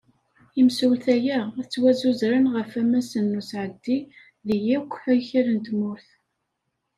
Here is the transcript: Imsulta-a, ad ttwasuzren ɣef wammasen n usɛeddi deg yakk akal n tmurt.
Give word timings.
Imsulta-a, 0.61 1.37
ad 1.59 1.65
ttwasuzren 1.67 2.45
ɣef 2.55 2.69
wammasen 2.75 3.25
n 3.35 3.39
usɛeddi 3.39 3.97
deg 4.47 4.61
yakk 4.67 4.93
akal 5.15 5.47
n 5.51 5.59
tmurt. 5.67 6.07